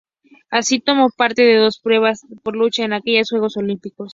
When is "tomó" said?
0.79-1.09